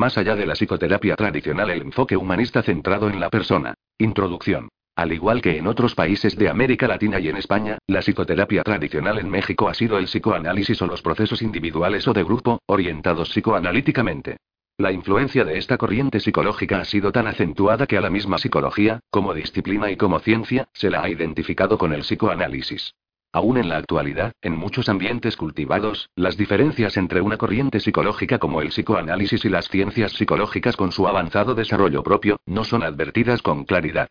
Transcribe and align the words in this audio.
Más 0.00 0.16
allá 0.16 0.34
de 0.34 0.46
la 0.46 0.54
psicoterapia 0.54 1.14
tradicional, 1.14 1.68
el 1.68 1.82
enfoque 1.82 2.16
humanista 2.16 2.62
centrado 2.62 3.10
en 3.10 3.20
la 3.20 3.28
persona. 3.28 3.74
Introducción. 3.98 4.70
Al 4.96 5.12
igual 5.12 5.42
que 5.42 5.58
en 5.58 5.66
otros 5.66 5.94
países 5.94 6.38
de 6.38 6.48
América 6.48 6.88
Latina 6.88 7.20
y 7.20 7.28
en 7.28 7.36
España, 7.36 7.76
la 7.86 8.00
psicoterapia 8.00 8.62
tradicional 8.62 9.18
en 9.18 9.28
México 9.28 9.68
ha 9.68 9.74
sido 9.74 9.98
el 9.98 10.06
psicoanálisis 10.06 10.80
o 10.80 10.86
los 10.86 11.02
procesos 11.02 11.42
individuales 11.42 12.08
o 12.08 12.14
de 12.14 12.24
grupo, 12.24 12.60
orientados 12.64 13.28
psicoanalíticamente. 13.28 14.38
La 14.78 14.90
influencia 14.90 15.44
de 15.44 15.58
esta 15.58 15.76
corriente 15.76 16.18
psicológica 16.18 16.80
ha 16.80 16.86
sido 16.86 17.12
tan 17.12 17.26
acentuada 17.26 17.86
que 17.86 17.98
a 17.98 18.00
la 18.00 18.08
misma 18.08 18.38
psicología, 18.38 19.00
como 19.10 19.34
disciplina 19.34 19.90
y 19.90 19.98
como 19.98 20.18
ciencia, 20.20 20.66
se 20.72 20.88
la 20.88 21.02
ha 21.02 21.10
identificado 21.10 21.76
con 21.76 21.92
el 21.92 22.00
psicoanálisis. 22.00 22.94
Aún 23.32 23.58
en 23.58 23.68
la 23.68 23.76
actualidad, 23.76 24.32
en 24.42 24.56
muchos 24.56 24.88
ambientes 24.88 25.36
cultivados, 25.36 26.10
las 26.16 26.36
diferencias 26.36 26.96
entre 26.96 27.20
una 27.20 27.36
corriente 27.36 27.78
psicológica 27.78 28.38
como 28.38 28.60
el 28.60 28.70
psicoanálisis 28.70 29.44
y 29.44 29.48
las 29.48 29.68
ciencias 29.68 30.12
psicológicas 30.12 30.76
con 30.76 30.90
su 30.90 31.06
avanzado 31.06 31.54
desarrollo 31.54 32.02
propio, 32.02 32.40
no 32.46 32.64
son 32.64 32.82
advertidas 32.82 33.40
con 33.40 33.64
claridad. 33.64 34.08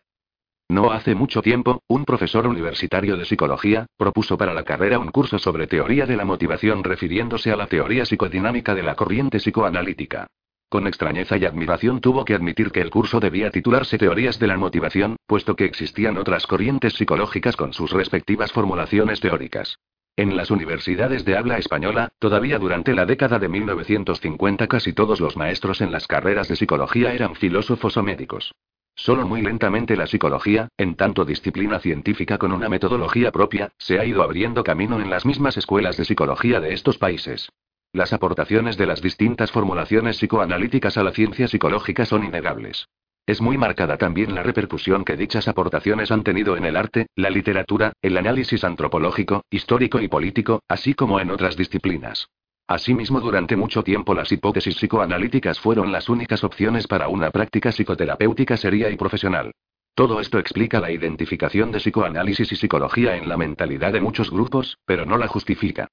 No 0.70 0.92
hace 0.92 1.14
mucho 1.14 1.42
tiempo, 1.42 1.82
un 1.86 2.06
profesor 2.06 2.46
universitario 2.46 3.18
de 3.18 3.26
psicología, 3.26 3.86
propuso 3.98 4.38
para 4.38 4.54
la 4.54 4.62
carrera 4.62 4.98
un 4.98 5.10
curso 5.10 5.38
sobre 5.38 5.66
teoría 5.66 6.06
de 6.06 6.16
la 6.16 6.24
motivación 6.24 6.82
refiriéndose 6.82 7.50
a 7.50 7.56
la 7.56 7.66
teoría 7.66 8.06
psicodinámica 8.06 8.74
de 8.74 8.84
la 8.84 8.94
corriente 8.94 9.38
psicoanalítica. 9.38 10.28
Con 10.70 10.86
extrañeza 10.86 11.36
y 11.36 11.44
admiración 11.44 12.00
tuvo 12.00 12.24
que 12.24 12.32
admitir 12.32 12.70
que 12.70 12.80
el 12.80 12.90
curso 12.90 13.18
debía 13.18 13.50
titularse 13.50 13.98
Teorías 13.98 14.38
de 14.38 14.46
la 14.46 14.56
Motivación, 14.56 15.16
puesto 15.26 15.56
que 15.56 15.64
existían 15.64 16.16
otras 16.16 16.46
corrientes 16.46 16.92
psicológicas 16.94 17.56
con 17.56 17.72
sus 17.72 17.90
respectivas 17.90 18.52
formulaciones 18.52 19.18
teóricas. 19.18 19.80
En 20.14 20.36
las 20.36 20.52
universidades 20.52 21.24
de 21.24 21.36
habla 21.36 21.58
española, 21.58 22.10
todavía 22.20 22.60
durante 22.60 22.94
la 22.94 23.04
década 23.04 23.40
de 23.40 23.48
1950 23.48 24.68
casi 24.68 24.92
todos 24.92 25.18
los 25.18 25.36
maestros 25.36 25.80
en 25.80 25.90
las 25.90 26.06
carreras 26.06 26.46
de 26.46 26.54
psicología 26.54 27.12
eran 27.14 27.34
filósofos 27.34 27.96
o 27.96 28.04
médicos. 28.04 28.52
Solo 28.94 29.26
muy 29.26 29.42
lentamente 29.42 29.96
la 29.96 30.06
psicología, 30.06 30.68
en 30.78 30.94
tanto 30.94 31.24
disciplina 31.24 31.80
científica 31.80 32.38
con 32.38 32.52
una 32.52 32.68
metodología 32.68 33.32
propia, 33.32 33.72
se 33.76 33.98
ha 33.98 34.04
ido 34.04 34.22
abriendo 34.22 34.62
camino 34.62 35.00
en 35.00 35.10
las 35.10 35.26
mismas 35.26 35.56
escuelas 35.56 35.96
de 35.96 36.04
psicología 36.04 36.60
de 36.60 36.74
estos 36.74 36.96
países. 36.96 37.50
Las 37.92 38.12
aportaciones 38.12 38.76
de 38.76 38.86
las 38.86 39.02
distintas 39.02 39.50
formulaciones 39.50 40.16
psicoanalíticas 40.16 40.96
a 40.96 41.02
la 41.02 41.10
ciencia 41.10 41.48
psicológica 41.48 42.04
son 42.04 42.22
innegables. 42.22 42.86
Es 43.26 43.40
muy 43.40 43.58
marcada 43.58 43.96
también 43.96 44.32
la 44.32 44.44
repercusión 44.44 45.04
que 45.04 45.16
dichas 45.16 45.48
aportaciones 45.48 46.12
han 46.12 46.22
tenido 46.22 46.56
en 46.56 46.66
el 46.66 46.76
arte, 46.76 47.08
la 47.16 47.30
literatura, 47.30 47.92
el 48.00 48.16
análisis 48.16 48.62
antropológico, 48.62 49.44
histórico 49.50 50.00
y 50.00 50.06
político, 50.06 50.62
así 50.68 50.94
como 50.94 51.18
en 51.18 51.32
otras 51.32 51.56
disciplinas. 51.56 52.28
Asimismo, 52.68 53.20
durante 53.20 53.56
mucho 53.56 53.82
tiempo 53.82 54.14
las 54.14 54.30
hipótesis 54.30 54.76
psicoanalíticas 54.76 55.58
fueron 55.58 55.90
las 55.90 56.08
únicas 56.08 56.44
opciones 56.44 56.86
para 56.86 57.08
una 57.08 57.32
práctica 57.32 57.72
psicoterapéutica 57.72 58.56
seria 58.56 58.88
y 58.88 58.96
profesional. 58.96 59.50
Todo 59.96 60.20
esto 60.20 60.38
explica 60.38 60.78
la 60.78 60.92
identificación 60.92 61.72
de 61.72 61.80
psicoanálisis 61.80 62.52
y 62.52 62.56
psicología 62.56 63.16
en 63.16 63.28
la 63.28 63.36
mentalidad 63.36 63.92
de 63.92 64.00
muchos 64.00 64.30
grupos, 64.30 64.78
pero 64.86 65.04
no 65.04 65.18
la 65.18 65.26
justifica. 65.26 65.88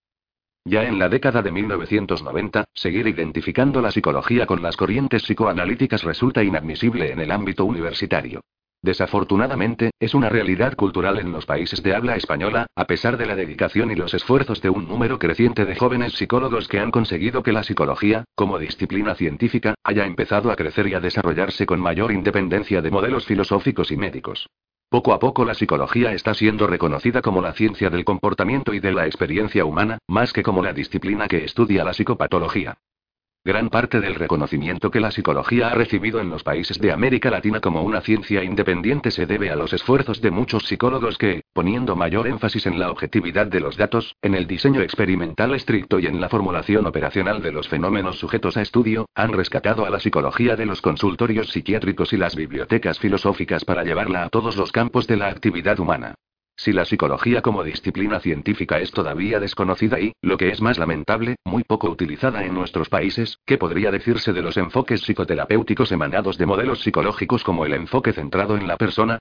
Ya 0.69 0.83
en 0.83 0.99
la 0.99 1.07
década 1.07 1.41
de 1.41 1.49
1990, 1.49 2.65
seguir 2.73 3.07
identificando 3.07 3.79
la 3.79 3.89
psicología 3.89 4.45
con 4.45 4.61
las 4.61 4.75
corrientes 4.75 5.23
psicoanalíticas 5.23 6.03
resulta 6.03 6.43
inadmisible 6.43 7.09
en 7.09 7.21
el 7.21 7.31
ámbito 7.31 7.63
universitario. 7.63 8.41
Desafortunadamente, 8.81 9.91
es 9.97 10.13
una 10.13 10.27
realidad 10.27 10.75
cultural 10.75 11.19
en 11.19 11.31
los 11.31 11.45
países 11.45 11.81
de 11.83 11.95
habla 11.95 12.17
española, 12.17 12.67
a 12.75 12.83
pesar 12.83 13.15
de 13.15 13.25
la 13.25 13.37
dedicación 13.37 13.91
y 13.91 13.95
los 13.95 14.13
esfuerzos 14.13 14.61
de 14.61 14.69
un 14.69 14.89
número 14.89 15.19
creciente 15.19 15.63
de 15.63 15.77
jóvenes 15.77 16.15
psicólogos 16.15 16.67
que 16.67 16.81
han 16.81 16.91
conseguido 16.91 17.43
que 17.43 17.53
la 17.53 17.63
psicología, 17.63 18.25
como 18.35 18.59
disciplina 18.59 19.15
científica, 19.15 19.75
haya 19.85 20.05
empezado 20.05 20.51
a 20.51 20.57
crecer 20.57 20.87
y 20.87 20.95
a 20.95 20.99
desarrollarse 20.99 21.65
con 21.65 21.79
mayor 21.79 22.11
independencia 22.11 22.81
de 22.81 22.91
modelos 22.91 23.25
filosóficos 23.25 23.89
y 23.89 23.95
médicos. 23.95 24.47
Poco 24.89 25.13
a 25.13 25.19
poco 25.19 25.43
la 25.43 25.53
psicología 25.53 26.13
está 26.13 26.33
siendo 26.33 26.65
reconocida 26.65 27.21
como 27.21 27.41
la 27.41 27.51
ciencia 27.51 27.89
del 27.89 28.05
comportamiento 28.05 28.73
y 28.73 28.79
de 28.79 28.93
la 28.93 29.05
experiencia 29.05 29.65
humana, 29.65 29.97
más 30.07 30.31
que 30.31 30.43
como 30.43 30.63
la 30.63 30.71
disciplina 30.71 31.27
que 31.27 31.43
estudia 31.43 31.83
la 31.83 31.93
psicopatología. 31.93 32.77
Gran 33.47 33.69
parte 33.69 34.01
del 34.01 34.15
reconocimiento 34.15 34.91
que 34.91 34.99
la 34.99 35.09
psicología 35.09 35.69
ha 35.69 35.73
recibido 35.73 36.19
en 36.19 36.29
los 36.29 36.43
países 36.43 36.79
de 36.79 36.91
América 36.91 37.31
Latina 37.31 37.61
como 37.61 37.81
una 37.81 38.01
ciencia 38.01 38.43
independiente 38.43 39.09
se 39.09 39.25
debe 39.25 39.51
a 39.51 39.55
los 39.55 39.71
esfuerzos 39.71 40.19
de 40.19 40.31
muchos 40.31 40.65
psicólogos 40.65 41.17
que, 41.17 41.43
poniendo 41.53 41.95
mayor 41.95 42.27
énfasis 42.27 42.65
en 42.65 42.77
la 42.77 42.91
objetividad 42.91 43.47
de 43.47 43.61
los 43.61 43.77
datos, 43.77 44.17
en 44.21 44.35
el 44.35 44.47
diseño 44.47 44.81
experimental 44.81 45.55
estricto 45.55 45.97
y 45.97 46.07
en 46.07 46.19
la 46.19 46.27
formulación 46.27 46.87
operacional 46.87 47.41
de 47.41 47.53
los 47.53 47.69
fenómenos 47.69 48.19
sujetos 48.19 48.57
a 48.57 48.61
estudio, 48.61 49.05
han 49.15 49.31
rescatado 49.31 49.85
a 49.85 49.89
la 49.89 50.01
psicología 50.01 50.57
de 50.57 50.65
los 50.65 50.81
consultorios 50.81 51.47
psiquiátricos 51.47 52.11
y 52.11 52.17
las 52.17 52.35
bibliotecas 52.35 52.99
filosóficas 52.99 53.63
para 53.63 53.85
llevarla 53.85 54.25
a 54.25 54.29
todos 54.29 54.57
los 54.57 54.73
campos 54.73 55.07
de 55.07 55.15
la 55.15 55.27
actividad 55.27 55.79
humana. 55.79 56.15
Si 56.59 56.73
la 56.73 56.85
psicología 56.85 57.43
como 57.43 57.63
disciplina 57.63 58.19
científica 58.19 58.79
es 58.79 58.89
todavía 58.89 59.39
desconocida 59.39 59.99
y, 59.99 60.13
lo 60.23 60.37
que 60.37 60.49
es 60.49 60.59
más 60.59 60.79
lamentable, 60.79 61.35
muy 61.45 61.63
poco 61.63 61.87
utilizada 61.87 62.43
en 62.43 62.55
nuestros 62.55 62.89
países, 62.89 63.37
¿qué 63.45 63.59
podría 63.59 63.91
decirse 63.91 64.33
de 64.33 64.41
los 64.41 64.57
enfoques 64.57 65.01
psicoterapéuticos 65.01 65.91
emanados 65.91 66.39
de 66.39 66.47
modelos 66.47 66.81
psicológicos 66.81 67.43
como 67.43 67.63
el 67.65 67.73
enfoque 67.73 68.11
centrado 68.11 68.57
en 68.57 68.67
la 68.67 68.75
persona? 68.75 69.19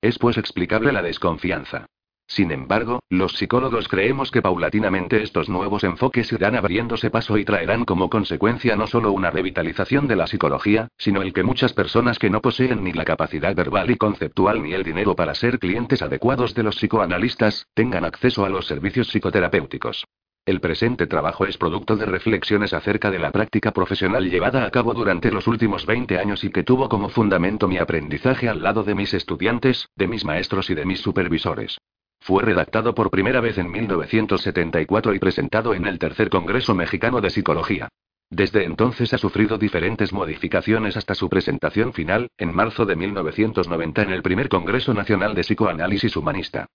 Es 0.00 0.18
pues 0.20 0.38
explicable 0.38 0.92
la 0.92 1.02
desconfianza. 1.02 1.86
Sin 2.30 2.52
embargo, 2.52 3.02
los 3.08 3.32
psicólogos 3.32 3.88
creemos 3.88 4.30
que 4.30 4.40
paulatinamente 4.40 5.20
estos 5.20 5.48
nuevos 5.48 5.82
enfoques 5.82 6.30
irán 6.30 6.54
abriéndose 6.54 7.10
paso 7.10 7.36
y 7.36 7.44
traerán 7.44 7.84
como 7.84 8.08
consecuencia 8.08 8.76
no 8.76 8.86
solo 8.86 9.10
una 9.10 9.32
revitalización 9.32 10.06
de 10.06 10.14
la 10.14 10.28
psicología, 10.28 10.86
sino 10.96 11.22
el 11.22 11.32
que 11.32 11.42
muchas 11.42 11.72
personas 11.72 12.20
que 12.20 12.30
no 12.30 12.40
poseen 12.40 12.84
ni 12.84 12.92
la 12.92 13.04
capacidad 13.04 13.52
verbal 13.56 13.90
y 13.90 13.96
conceptual 13.96 14.62
ni 14.62 14.74
el 14.74 14.84
dinero 14.84 15.16
para 15.16 15.34
ser 15.34 15.58
clientes 15.58 16.02
adecuados 16.02 16.54
de 16.54 16.62
los 16.62 16.76
psicoanalistas, 16.76 17.66
tengan 17.74 18.04
acceso 18.04 18.44
a 18.44 18.48
los 18.48 18.64
servicios 18.64 19.08
psicoterapéuticos. 19.08 20.04
El 20.46 20.60
presente 20.60 21.08
trabajo 21.08 21.46
es 21.46 21.58
producto 21.58 21.96
de 21.96 22.06
reflexiones 22.06 22.72
acerca 22.74 23.10
de 23.10 23.18
la 23.18 23.32
práctica 23.32 23.72
profesional 23.72 24.30
llevada 24.30 24.64
a 24.64 24.70
cabo 24.70 24.94
durante 24.94 25.32
los 25.32 25.48
últimos 25.48 25.84
20 25.84 26.16
años 26.20 26.44
y 26.44 26.50
que 26.50 26.62
tuvo 26.62 26.88
como 26.88 27.08
fundamento 27.08 27.66
mi 27.66 27.78
aprendizaje 27.78 28.48
al 28.48 28.62
lado 28.62 28.84
de 28.84 28.94
mis 28.94 29.14
estudiantes, 29.14 29.88
de 29.96 30.06
mis 30.06 30.24
maestros 30.24 30.70
y 30.70 30.76
de 30.76 30.86
mis 30.86 31.00
supervisores. 31.00 31.78
Fue 32.20 32.42
redactado 32.42 32.94
por 32.94 33.10
primera 33.10 33.40
vez 33.40 33.58
en 33.58 33.70
1974 33.70 35.14
y 35.14 35.18
presentado 35.18 35.74
en 35.74 35.86
el 35.86 35.98
Tercer 35.98 36.28
Congreso 36.28 36.74
Mexicano 36.74 37.20
de 37.20 37.30
Psicología. 37.30 37.88
Desde 38.28 38.64
entonces 38.64 39.12
ha 39.12 39.18
sufrido 39.18 39.58
diferentes 39.58 40.12
modificaciones 40.12 40.96
hasta 40.96 41.14
su 41.14 41.28
presentación 41.28 41.92
final, 41.92 42.28
en 42.38 42.54
marzo 42.54 42.86
de 42.86 42.94
1990 42.94 44.02
en 44.02 44.10
el 44.10 44.22
primer 44.22 44.48
Congreso 44.48 44.94
Nacional 44.94 45.34
de 45.34 45.42
Psicoanálisis 45.42 46.16
Humanista. 46.16 46.66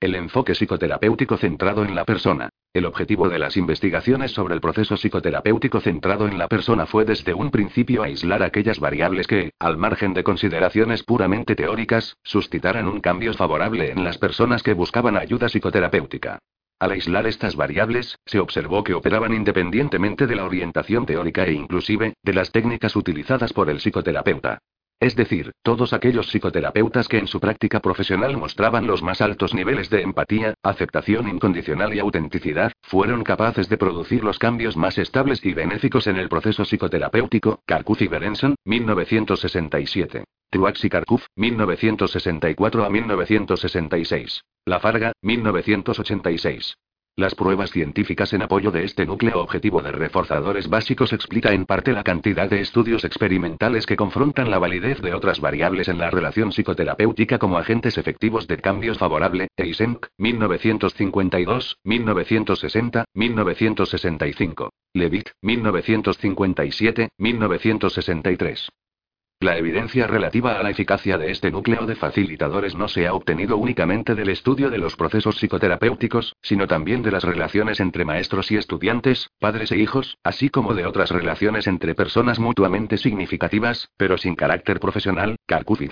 El 0.00 0.14
enfoque 0.14 0.54
psicoterapéutico 0.54 1.36
centrado 1.36 1.84
en 1.84 1.94
la 1.94 2.04
persona. 2.04 2.50
El 2.74 2.86
objetivo 2.86 3.28
de 3.28 3.38
las 3.38 3.56
investigaciones 3.56 4.32
sobre 4.32 4.54
el 4.54 4.60
proceso 4.60 4.96
psicoterapéutico 4.96 5.80
centrado 5.80 6.26
en 6.26 6.38
la 6.38 6.48
persona 6.48 6.86
fue 6.86 7.04
desde 7.04 7.32
un 7.32 7.50
principio 7.50 8.02
aislar 8.02 8.42
aquellas 8.42 8.80
variables 8.80 9.26
que, 9.26 9.52
al 9.58 9.78
margen 9.78 10.12
de 10.12 10.24
consideraciones 10.24 11.04
puramente 11.04 11.54
teóricas, 11.54 12.16
suscitaran 12.22 12.88
un 12.88 13.00
cambio 13.00 13.32
favorable 13.32 13.92
en 13.92 14.04
las 14.04 14.18
personas 14.18 14.62
que 14.62 14.74
buscaban 14.74 15.16
ayuda 15.16 15.48
psicoterapéutica. 15.48 16.38
Al 16.80 16.90
aislar 16.90 17.26
estas 17.26 17.54
variables, 17.54 18.18
se 18.26 18.40
observó 18.40 18.82
que 18.82 18.94
operaban 18.94 19.32
independientemente 19.32 20.26
de 20.26 20.34
la 20.34 20.44
orientación 20.44 21.06
teórica 21.06 21.44
e 21.44 21.52
inclusive, 21.52 22.14
de 22.22 22.34
las 22.34 22.50
técnicas 22.50 22.96
utilizadas 22.96 23.52
por 23.52 23.70
el 23.70 23.78
psicoterapeuta. 23.78 24.58
Es 25.00 25.16
decir, 25.16 25.52
todos 25.62 25.92
aquellos 25.92 26.28
psicoterapeutas 26.28 27.08
que 27.08 27.18
en 27.18 27.26
su 27.26 27.40
práctica 27.40 27.80
profesional 27.80 28.36
mostraban 28.36 28.86
los 28.86 29.02
más 29.02 29.20
altos 29.20 29.52
niveles 29.52 29.90
de 29.90 30.02
empatía, 30.02 30.54
aceptación 30.62 31.28
incondicional 31.28 31.94
y 31.94 31.98
autenticidad, 31.98 32.72
fueron 32.82 33.24
capaces 33.24 33.68
de 33.68 33.76
producir 33.76 34.24
los 34.24 34.38
cambios 34.38 34.76
más 34.76 34.96
estables 34.98 35.44
y 35.44 35.52
benéficos 35.52 36.06
en 36.06 36.16
el 36.16 36.28
proceso 36.28 36.64
psicoterapéutico. 36.64 37.60
Karkuf 37.66 38.02
y 38.02 38.08
Berenson, 38.08 38.54
1967. 38.64 40.24
Truax 40.50 40.84
y 40.84 40.88
Karkuf, 40.88 41.26
1964 41.36 42.84
a 42.84 42.90
1966. 42.90 44.44
La 44.64 44.80
Farga, 44.80 45.12
1986. 45.20 46.76
Las 47.16 47.36
pruebas 47.36 47.70
científicas 47.70 48.32
en 48.32 48.42
apoyo 48.42 48.72
de 48.72 48.82
este 48.82 49.06
núcleo 49.06 49.40
objetivo 49.40 49.80
de 49.82 49.92
reforzadores 49.92 50.68
básicos 50.68 51.12
explica 51.12 51.52
en 51.52 51.64
parte 51.64 51.92
la 51.92 52.02
cantidad 52.02 52.50
de 52.50 52.60
estudios 52.60 53.04
experimentales 53.04 53.86
que 53.86 53.94
confrontan 53.94 54.50
la 54.50 54.58
validez 54.58 55.00
de 55.00 55.14
otras 55.14 55.40
variables 55.40 55.86
en 55.86 55.98
la 55.98 56.10
relación 56.10 56.50
psicoterapéutica 56.50 57.38
como 57.38 57.56
agentes 57.56 57.98
efectivos 57.98 58.48
de 58.48 58.56
cambios 58.56 58.98
favorable. 58.98 59.46
Eisenk, 59.56 60.06
1952, 60.18 61.76
1960, 61.84 63.04
1965. 63.14 64.70
Levitt, 64.92 65.28
1957, 65.40 67.10
1963. 67.16 68.70
La 69.44 69.58
evidencia 69.58 70.06
relativa 70.06 70.58
a 70.58 70.62
la 70.62 70.70
eficacia 70.70 71.18
de 71.18 71.30
este 71.30 71.50
núcleo 71.50 71.84
de 71.84 71.96
facilitadores 71.96 72.74
no 72.74 72.88
se 72.88 73.06
ha 73.06 73.12
obtenido 73.12 73.58
únicamente 73.58 74.14
del 74.14 74.30
estudio 74.30 74.70
de 74.70 74.78
los 74.78 74.96
procesos 74.96 75.36
psicoterapéuticos, 75.36 76.34
sino 76.40 76.66
también 76.66 77.02
de 77.02 77.10
las 77.10 77.24
relaciones 77.24 77.78
entre 77.78 78.06
maestros 78.06 78.50
y 78.50 78.56
estudiantes, 78.56 79.28
padres 79.38 79.70
e 79.70 79.76
hijos, 79.76 80.16
así 80.24 80.48
como 80.48 80.72
de 80.72 80.86
otras 80.86 81.10
relaciones 81.10 81.66
entre 81.66 81.94
personas 81.94 82.38
mutuamente 82.38 82.96
significativas, 82.96 83.90
pero 83.98 84.16
sin 84.16 84.34
carácter 84.34 84.80
profesional. 84.80 85.36
Carcuth 85.44 85.82
y 85.82 85.88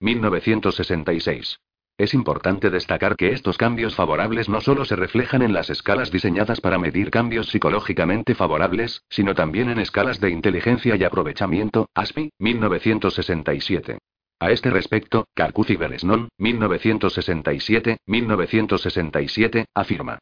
1966. 0.00 1.58
Es 2.00 2.14
importante 2.14 2.70
destacar 2.70 3.14
que 3.14 3.32
estos 3.32 3.58
cambios 3.58 3.94
favorables 3.94 4.48
no 4.48 4.62
solo 4.62 4.86
se 4.86 4.96
reflejan 4.96 5.42
en 5.42 5.52
las 5.52 5.68
escalas 5.68 6.10
diseñadas 6.10 6.62
para 6.62 6.78
medir 6.78 7.10
cambios 7.10 7.50
psicológicamente 7.50 8.34
favorables, 8.34 9.02
sino 9.10 9.34
también 9.34 9.68
en 9.68 9.78
escalas 9.78 10.18
de 10.18 10.30
inteligencia 10.30 10.96
y 10.96 11.04
aprovechamiento, 11.04 11.90
ASPI, 11.94 12.32
1967. 12.38 13.98
A 14.40 14.50
este 14.50 14.70
respecto, 14.70 15.26
Carcuth 15.34 15.68
y 15.68 15.76
Beresnon, 15.76 16.30
1967, 16.38 17.98
1967, 18.06 19.66
afirma. 19.74 20.20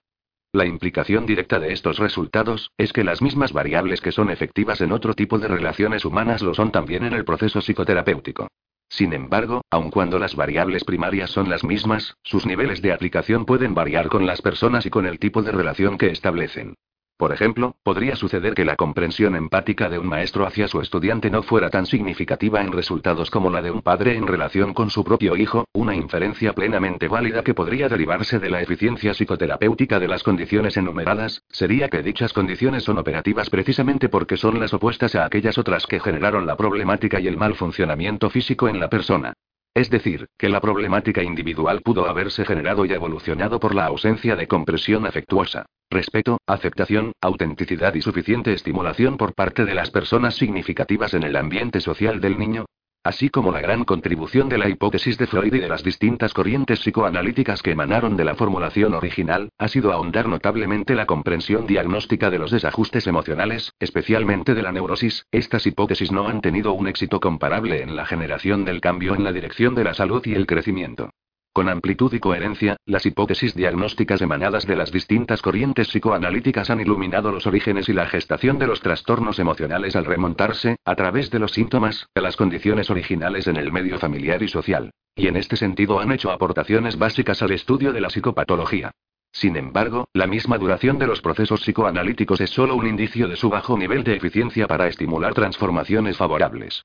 La 0.52 0.66
implicación 0.66 1.26
directa 1.26 1.60
de 1.60 1.72
estos 1.72 2.00
resultados 2.00 2.72
es 2.76 2.92
que 2.92 3.04
las 3.04 3.22
mismas 3.22 3.52
variables 3.52 4.00
que 4.00 4.10
son 4.10 4.30
efectivas 4.30 4.80
en 4.80 4.90
otro 4.90 5.14
tipo 5.14 5.38
de 5.38 5.46
relaciones 5.46 6.04
humanas 6.04 6.42
lo 6.42 6.54
son 6.54 6.72
también 6.72 7.04
en 7.04 7.12
el 7.12 7.25
proceso 7.25 7.60
psicoterapéutico. 7.60 8.48
Sin 8.88 9.12
embargo, 9.12 9.62
aun 9.70 9.90
cuando 9.90 10.19
las 10.19 10.35
variables 10.35 10.85
primarias 10.85 11.31
son 11.31 11.50
las 11.50 11.62
mismas, 11.62 12.17
sus 12.23 12.46
niveles 12.46 12.82
de 12.82 12.93
aplicación 12.93 13.44
pueden 13.44 13.75
variar 13.75 14.08
con 14.08 14.26
las 14.26 14.43
personas 14.43 14.87
y 14.87 14.90
con 14.90 15.06
el 15.06 15.19
tipo 15.19 15.43
de 15.43 15.52
relación 15.52 15.99
que 15.99 16.11
establecen. 16.11 16.75
Por 17.19 17.32
ejemplo, 17.32 17.75
podría 17.82 18.15
suceder 18.15 18.55
que 18.55 18.65
la 18.65 18.76
comprensión 18.76 19.35
empática 19.35 19.88
de 19.88 19.99
un 19.99 20.06
maestro 20.06 20.47
hacia 20.47 20.69
su 20.69 20.81
estudiante 20.81 21.31
no 21.31 21.43
fuera 21.43 21.69
tan 21.69 21.85
significativa 21.85 22.61
en 22.61 22.70
resultados 22.70 23.29
como 23.29 23.50
la 23.50 23.61
de 23.61 23.73
un 23.73 23.82
padre 23.82 24.15
en 24.15 24.25
relación 24.25 24.73
con 24.73 24.88
su 24.88 25.03
propio 25.03 25.35
hijo, 25.35 25.65
una 25.73 25.97
inferencia 25.97 26.53
plenamente 26.53 27.09
válida 27.09 27.43
que 27.43 27.55
podría 27.55 27.88
derivarse 27.88 28.38
de 28.38 28.50
la 28.50 28.62
eficiencia 28.62 29.15
psicoterapéutica 29.15 29.99
de 29.99 30.06
las 30.06 30.23
condiciones 30.23 30.76
enumeradas, 30.76 31.43
sería 31.49 31.88
que 31.88 32.05
dichas 32.05 32.32
condiciones 32.32 32.85
son 32.85 32.99
operativas 32.99 33.50
precisamente 33.50 34.09
porque 34.09 34.37
son 34.37 34.61
las 34.61 34.73
opuestas 34.73 35.17
a 35.17 35.25
aquellas 35.25 35.59
otras 35.59 35.88
que 35.88 35.99
generaron 35.99 36.47
la 36.47 36.56
problemática 36.56 37.19
y 37.19 37.26
el 37.26 37.37
mal 37.37 37.56
funcionamiento 37.56 38.31
físico 38.31 38.69
en 38.69 38.79
la 38.79 38.88
persona. 38.88 39.35
Es 39.78 39.90
decir, 39.90 40.26
que 40.36 40.48
la 40.48 40.60
problemática 40.60 41.22
individual 41.22 41.82
pudo 41.82 42.08
haberse 42.08 42.44
generado 42.44 42.84
y 42.84 42.92
evolucionado 42.92 43.60
por 43.60 43.76
la 43.76 43.86
ausencia 43.86 44.34
de 44.34 44.48
compresión 44.48 45.06
afectuosa, 45.06 45.66
respeto, 45.88 46.38
aceptación, 46.48 47.12
autenticidad 47.20 47.94
y 47.94 48.02
suficiente 48.02 48.52
estimulación 48.52 49.16
por 49.16 49.34
parte 49.34 49.64
de 49.64 49.75
las 49.75 49.92
personas 49.92 50.34
significativas 50.34 51.14
en 51.14 51.22
el 51.22 51.36
ambiente 51.36 51.80
social 51.80 52.20
del 52.20 52.40
niño, 52.40 52.66
así 53.08 53.31
como 53.31 53.52
la 53.52 53.62
gran 53.62 53.84
contribución 53.84 54.50
de 54.50 54.58
la 54.58 54.69
hipótesis 54.69 55.16
de 55.16 55.26
Freud 55.26 55.55
y 55.55 55.60
de 55.60 55.69
las 55.69 55.82
distintas 55.82 56.34
corrientes 56.34 56.81
psicoanalíticas 56.81 57.62
que 57.62 57.70
emanaron 57.70 58.19
de 58.19 58.25
la 58.26 58.34
formulación 58.34 58.93
original, 58.93 59.49
ha 59.56 59.69
sido 59.69 59.93
ahondar 59.93 60.28
notablemente 60.28 60.94
la 60.94 61.06
comprensión 61.06 61.66
diagnóstica 61.66 62.28
de 62.28 62.38
los 62.38 62.50
desajustes 62.50 63.06
emocionales, 63.06 63.72
especialmente 63.81 64.55
de 64.55 64.62
la 64.62 64.72
neurosis. 64.72 65.25
Estas 65.32 65.66
hipótesis 65.66 66.12
no 66.12 66.28
han 66.28 66.43
tenido 66.43 66.75
un 66.75 66.87
éxito 66.87 67.19
comparable 67.19 67.81
en 67.82 67.96
la 67.96 68.05
generación 68.05 68.66
del 68.66 68.82
cambio 68.82 69.14
en 69.14 69.25
la 69.25 69.32
dirección 69.32 69.75
de 69.75 69.84
la 69.84 69.94
salud 69.94 70.20
y 70.26 70.34
el 70.34 70.46
crecimiento. 70.46 71.08
Con 71.53 71.69
amplitud 71.69 72.12
y 72.12 72.21
coherencia, 72.21 72.77
las 72.87 73.05
hipótesis 73.05 73.55
diagnósticas 73.55 74.21
emanadas 74.23 74.67
de 74.67 74.77
las 74.77 74.93
distintas 74.93 75.43
corrientes 75.43 75.89
psicoanalíticas 75.89 76.71
han 76.71 76.81
iluminado 76.81 77.33
los 77.33 77.47
orígenes 77.47 77.89
y 77.89 77.93
la 77.93 78.06
gestación 78.06 78.59
de 78.59 78.67
los 78.67 78.81
trastornos 78.81 79.39
emocionales 79.39 79.97
al 79.97 80.05
remontarse, 80.05 80.77
a 80.85 80.95
través 80.95 81.31
de 81.31 81.41
los 81.41 81.53
síntomas, 81.53 82.06
a 82.15 82.21
las 82.21 82.37
condiciones 82.37 82.91
originales 82.91 83.49
en 83.49 83.56
el 83.56 83.73
medio 83.73 83.99
familiar 83.99 84.43
y 84.43 84.49
social. 84.49 84.93
Y 85.17 85.27
en 85.27 85.37
este 85.37 85.56
sentido 85.56 85.99
han 85.99 86.12
hecho 86.12 86.31
aportaciones 86.31 86.97
básicas 86.97 87.43
al 87.43 87.50
estudio 87.50 87.93
de 87.93 88.00
la 88.00 88.11
psicopatología. 88.11 88.93
Sin 89.33 89.56
embargo, 89.56 90.09
la 90.12 90.27
misma 90.27 90.59
duración 90.59 90.99
de 90.99 91.06
los 91.06 91.21
procesos 91.21 91.61
psicoanalíticos 91.61 92.41
es 92.41 92.50
solo 92.50 92.77
un 92.77 92.87
indicio 92.87 93.29
de 93.29 93.37
su 93.37 93.50
bajo 93.50 93.77
nivel 93.77 94.05
de 94.05 94.17
eficiencia 94.17 94.67
para 94.67 94.87
estimular 94.87 95.35
transformaciones 95.35 96.17
favorables. 96.17 96.85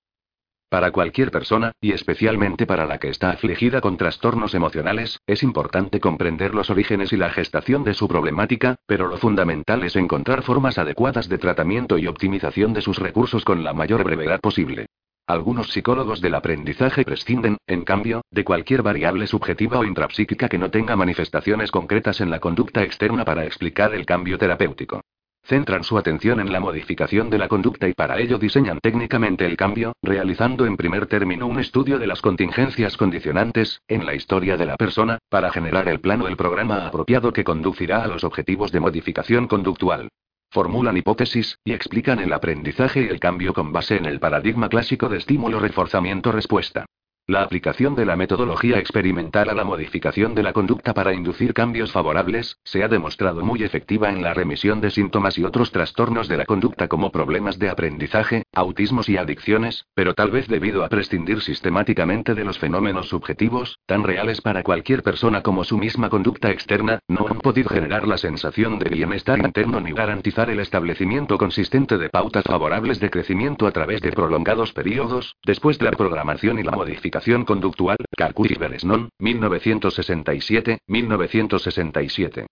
Para 0.73 0.89
cualquier 0.89 1.29
persona, 1.29 1.71
y 1.79 1.91
especialmente 1.91 2.65
para 2.65 2.87
la 2.87 2.97
que 2.97 3.09
está 3.09 3.29
afligida 3.29 3.79
con 3.79 3.95
trastornos 3.95 4.55
emocionales, 4.55 5.19
es 5.27 5.43
importante 5.43 5.99
comprender 5.99 6.55
los 6.55 6.71
orígenes 6.71 7.13
y 7.13 7.17
la 7.17 7.29
gestación 7.29 7.83
de 7.83 7.93
su 7.93 8.07
problemática, 8.07 8.77
pero 8.87 9.07
lo 9.07 9.17
fundamental 9.17 9.83
es 9.83 9.95
encontrar 9.95 10.41
formas 10.41 10.79
adecuadas 10.79 11.29
de 11.29 11.37
tratamiento 11.37 11.99
y 11.99 12.07
optimización 12.07 12.73
de 12.73 12.81
sus 12.81 12.97
recursos 12.97 13.45
con 13.45 13.63
la 13.63 13.73
mayor 13.73 14.03
brevedad 14.03 14.39
posible. 14.39 14.87
Algunos 15.27 15.71
psicólogos 15.71 16.21
del 16.21 16.33
aprendizaje 16.33 17.03
prescinden, 17.03 17.57
en 17.67 17.83
cambio, 17.83 18.23
de 18.31 18.43
cualquier 18.43 18.81
variable 18.81 19.27
subjetiva 19.27 19.77
o 19.77 19.83
intrapsíquica 19.83 20.49
que 20.49 20.57
no 20.57 20.71
tenga 20.71 20.95
manifestaciones 20.95 21.69
concretas 21.69 22.19
en 22.19 22.31
la 22.31 22.39
conducta 22.39 22.81
externa 22.81 23.25
para 23.25 23.45
explicar 23.45 23.93
el 23.93 24.07
cambio 24.07 24.39
terapéutico. 24.39 25.01
Centran 25.45 25.83
su 25.83 25.97
atención 25.97 26.39
en 26.39 26.53
la 26.53 26.61
modificación 26.61 27.29
de 27.29 27.37
la 27.37 27.49
conducta 27.49 27.89
y 27.89 27.93
para 27.93 28.17
ello 28.17 28.37
diseñan 28.37 28.79
técnicamente 28.79 29.45
el 29.45 29.57
cambio, 29.57 29.91
realizando 30.01 30.65
en 30.65 30.77
primer 30.77 31.05
término 31.07 31.47
un 31.47 31.59
estudio 31.59 31.99
de 31.99 32.07
las 32.07 32.21
contingencias 32.21 32.95
condicionantes, 32.95 33.81
en 33.89 34.05
la 34.05 34.15
historia 34.15 34.55
de 34.55 34.65
la 34.65 34.77
persona, 34.77 35.19
para 35.27 35.51
generar 35.51 35.89
el 35.89 35.99
plano 35.99 36.25
del 36.25 36.37
programa 36.37 36.87
apropiado 36.87 37.33
que 37.33 37.43
conducirá 37.43 38.03
a 38.03 38.07
los 38.07 38.23
objetivos 38.23 38.71
de 38.71 38.79
modificación 38.79 39.47
conductual. 39.47 40.07
Formulan 40.49 40.95
hipótesis, 40.95 41.57
y 41.65 41.73
explican 41.73 42.19
el 42.19 42.31
aprendizaje 42.31 43.01
y 43.01 43.07
el 43.07 43.19
cambio 43.19 43.53
con 43.53 43.73
base 43.73 43.97
en 43.97 44.05
el 44.05 44.21
paradigma 44.21 44.69
clásico 44.69 45.09
de 45.09 45.17
estímulo-reforzamiento-respuesta. 45.17 46.85
La 47.25 47.41
aplicación 47.41 47.95
de 47.95 48.05
la 48.05 48.17
metodología 48.17 48.79
experimental 48.79 49.49
a 49.49 49.53
la 49.53 49.63
modificación 49.63 50.35
de 50.35 50.43
la 50.43 50.51
conducta 50.51 50.93
para 50.93 51.13
inducir 51.13 51.53
cambios 51.53 51.93
favorables, 51.93 52.57
se 52.65 52.83
ha 52.83 52.89
demostrado 52.89 53.45
muy 53.45 53.63
efectiva 53.63 54.09
en 54.09 54.21
la 54.21 54.33
remisión 54.33 54.81
de 54.81 54.91
síntomas 54.91 55.37
y 55.37 55.45
otros 55.45 55.71
trastornos 55.71 56.27
de 56.27 56.35
la 56.35 56.43
conducta 56.43 56.89
como 56.89 57.13
problemas 57.13 57.57
de 57.59 57.69
aprendizaje, 57.69 58.43
autismos 58.51 59.07
y 59.07 59.15
adicciones, 59.15 59.85
pero 59.95 60.15
tal 60.15 60.31
vez 60.31 60.49
debido 60.49 60.83
a 60.83 60.89
prescindir 60.89 61.39
sistemáticamente 61.39 62.35
de 62.35 62.43
los 62.43 62.59
fenómenos 62.59 63.07
subjetivos, 63.07 63.79
tan 63.85 64.03
reales 64.03 64.41
para 64.41 64.61
cualquier 64.61 65.01
persona 65.01 65.41
como 65.43 65.63
su 65.63 65.77
misma 65.77 66.09
conducta 66.09 66.51
externa, 66.51 66.99
no 67.07 67.27
han 67.29 67.39
podido 67.39 67.69
generar 67.69 68.05
la 68.05 68.17
sensación 68.17 68.79
de 68.79 68.89
bienestar 68.89 69.39
interno 69.39 69.79
ni 69.79 69.93
garantizar 69.93 70.49
el 70.49 70.59
establecimiento 70.59 71.37
consistente 71.37 71.97
de 71.97 72.09
pautas 72.09 72.43
favorables 72.43 72.99
de 72.99 73.09
crecimiento 73.09 73.65
a 73.65 73.71
través 73.71 74.01
de 74.01 74.11
prolongados 74.11 74.73
periodos, 74.73 75.37
después 75.45 75.79
de 75.79 75.85
la 75.85 75.91
programación 75.91 76.59
y 76.59 76.63
la 76.63 76.71
modificación 76.71 77.12
conductual, 77.45 77.97
Carcuth 78.17 78.51
y 78.51 78.55
Beresnon, 78.55 79.09
1967, 79.19 80.79
1967. 80.87 82.47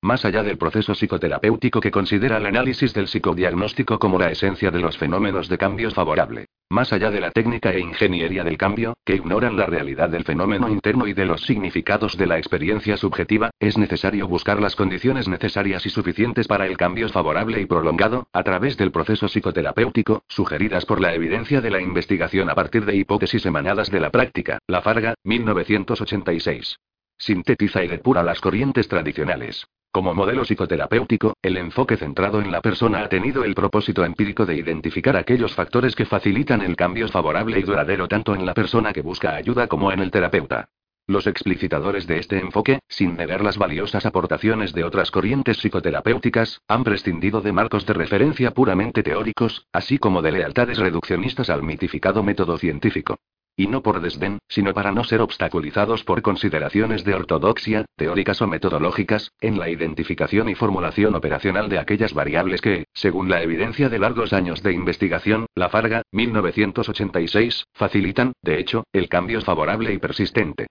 Más 0.00 0.24
allá 0.24 0.44
del 0.44 0.58
proceso 0.58 0.94
psicoterapéutico 0.94 1.80
que 1.80 1.90
considera 1.90 2.36
el 2.36 2.46
análisis 2.46 2.94
del 2.94 3.08
psicodiagnóstico 3.08 3.98
como 3.98 4.16
la 4.16 4.30
esencia 4.30 4.70
de 4.70 4.78
los 4.78 4.96
fenómenos 4.96 5.48
de 5.48 5.58
cambio 5.58 5.90
favorable. 5.90 6.46
Más 6.70 6.92
allá 6.92 7.10
de 7.10 7.18
la 7.18 7.32
técnica 7.32 7.72
e 7.72 7.80
ingeniería 7.80 8.44
del 8.44 8.56
cambio, 8.56 8.94
que 9.04 9.16
ignoran 9.16 9.56
la 9.56 9.66
realidad 9.66 10.08
del 10.08 10.22
fenómeno 10.22 10.68
interno 10.68 11.08
y 11.08 11.14
de 11.14 11.24
los 11.24 11.42
significados 11.42 12.16
de 12.16 12.26
la 12.26 12.38
experiencia 12.38 12.96
subjetiva, 12.96 13.50
es 13.58 13.76
necesario 13.76 14.28
buscar 14.28 14.60
las 14.60 14.76
condiciones 14.76 15.26
necesarias 15.26 15.84
y 15.84 15.90
suficientes 15.90 16.46
para 16.46 16.66
el 16.66 16.76
cambio 16.76 17.08
favorable 17.08 17.60
y 17.60 17.66
prolongado, 17.66 18.28
a 18.32 18.44
través 18.44 18.76
del 18.76 18.92
proceso 18.92 19.26
psicoterapéutico, 19.26 20.22
sugeridas 20.28 20.86
por 20.86 21.00
la 21.00 21.12
evidencia 21.12 21.60
de 21.60 21.70
la 21.70 21.80
investigación 21.80 22.50
a 22.50 22.54
partir 22.54 22.84
de 22.84 22.94
hipótesis 22.94 23.44
emanadas 23.46 23.90
de 23.90 23.98
la 23.98 24.10
práctica. 24.10 24.60
La 24.68 24.80
Farga, 24.80 25.14
1986. 25.24 26.78
Sintetiza 27.16 27.82
y 27.82 27.88
depura 27.88 28.22
las 28.22 28.40
corrientes 28.40 28.86
tradicionales. 28.86 29.66
Como 29.90 30.14
modelo 30.14 30.44
psicoterapéutico, 30.44 31.34
el 31.40 31.56
enfoque 31.56 31.96
centrado 31.96 32.42
en 32.42 32.52
la 32.52 32.60
persona 32.60 33.00
ha 33.00 33.08
tenido 33.08 33.44
el 33.44 33.54
propósito 33.54 34.04
empírico 34.04 34.44
de 34.44 34.54
identificar 34.54 35.16
aquellos 35.16 35.54
factores 35.54 35.96
que 35.96 36.04
facilitan 36.04 36.60
el 36.60 36.76
cambio 36.76 37.08
favorable 37.08 37.58
y 37.58 37.62
duradero 37.62 38.06
tanto 38.06 38.34
en 38.34 38.44
la 38.44 38.52
persona 38.52 38.92
que 38.92 39.00
busca 39.00 39.34
ayuda 39.34 39.66
como 39.66 39.90
en 39.90 40.00
el 40.00 40.10
terapeuta. 40.10 40.68
Los 41.06 41.26
explicitadores 41.26 42.06
de 42.06 42.18
este 42.18 42.38
enfoque, 42.38 42.80
sin 42.86 43.16
negar 43.16 43.42
las 43.42 43.56
valiosas 43.56 44.04
aportaciones 44.04 44.74
de 44.74 44.84
otras 44.84 45.10
corrientes 45.10 45.56
psicoterapéuticas, 45.56 46.60
han 46.68 46.84
prescindido 46.84 47.40
de 47.40 47.52
marcos 47.52 47.86
de 47.86 47.94
referencia 47.94 48.50
puramente 48.50 49.02
teóricos, 49.02 49.66
así 49.72 49.96
como 49.96 50.20
de 50.20 50.32
lealtades 50.32 50.76
reduccionistas 50.76 51.48
al 51.48 51.62
mitificado 51.62 52.22
método 52.22 52.58
científico. 52.58 53.16
Y 53.58 53.66
no 53.66 53.82
por 53.82 54.00
desdén, 54.00 54.38
sino 54.48 54.72
para 54.72 54.92
no 54.92 55.02
ser 55.02 55.20
obstaculizados 55.20 56.04
por 56.04 56.22
consideraciones 56.22 57.02
de 57.02 57.14
ortodoxia, 57.14 57.86
teóricas 57.96 58.40
o 58.40 58.46
metodológicas, 58.46 59.32
en 59.40 59.58
la 59.58 59.68
identificación 59.68 60.48
y 60.48 60.54
formulación 60.54 61.16
operacional 61.16 61.68
de 61.68 61.80
aquellas 61.80 62.14
variables 62.14 62.60
que, 62.60 62.86
según 62.94 63.28
la 63.28 63.42
evidencia 63.42 63.88
de 63.88 63.98
largos 63.98 64.32
años 64.32 64.62
de 64.62 64.74
investigación, 64.74 65.46
la 65.56 65.68
Farga, 65.70 66.02
1986, 66.12 67.66
facilitan, 67.74 68.32
de 68.42 68.60
hecho, 68.60 68.84
el 68.92 69.08
cambio 69.08 69.40
favorable 69.40 69.92
y 69.92 69.98
persistente. 69.98 70.68